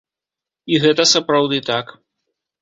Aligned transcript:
І 0.73 0.79
гэта 0.85 1.05
сапраўды 1.11 1.61
так. 1.69 1.93